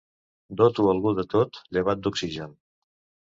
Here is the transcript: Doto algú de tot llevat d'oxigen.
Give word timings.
Doto 0.61 0.85
algú 0.93 1.11
de 1.19 1.25
tot 1.35 1.61
llevat 1.77 2.01
d'oxigen. 2.07 2.57